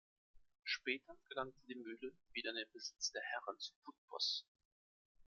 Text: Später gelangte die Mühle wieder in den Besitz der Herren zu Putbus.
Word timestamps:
Später 0.63 1.15
gelangte 1.29 1.61
die 1.67 1.75
Mühle 1.75 2.11
wieder 2.31 2.49
in 2.49 2.55
den 2.55 2.71
Besitz 2.73 3.11
der 3.11 3.21
Herren 3.21 3.59
zu 3.59 3.71
Putbus. 3.85 4.47